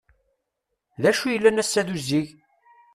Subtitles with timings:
[1.01, 2.27] D acu yellan ass-a d uzzig?